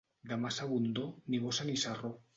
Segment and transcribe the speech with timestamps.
[0.29, 2.15] De massa abundor, ni bossa ni sarró.